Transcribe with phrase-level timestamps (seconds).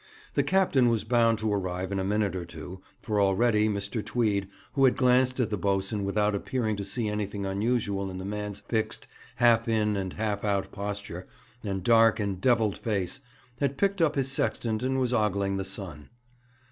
[0.33, 4.03] The captain was bound to arrive in a minute or two, for already Mr.
[4.03, 8.25] Tweed, who had glanced at the boatswain without appearing to see anything unusual in the
[8.25, 11.27] man's fixed, half in and half out posture,
[11.63, 13.19] and dark, endevilled face,
[13.59, 16.09] had picked up his sextant, and was ogling the sun.